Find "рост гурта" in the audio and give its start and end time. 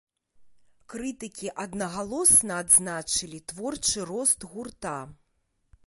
4.15-4.97